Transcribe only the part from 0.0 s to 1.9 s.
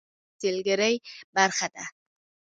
خاوره د افغانستان د سیلګرۍ برخه ده.